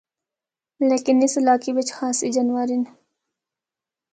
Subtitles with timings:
[0.89, 2.83] لیکن اس علاقے بچ خاصے جانور ہن۔